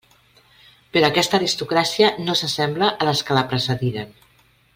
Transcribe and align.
Però 0.95 1.09
aquesta 1.11 1.37
aristocràcia 1.39 2.09
no 2.23 2.37
s'assembla 2.41 2.91
a 3.05 3.11
les 3.11 3.23
que 3.29 3.39
la 3.41 3.45
precediren. 3.53 4.13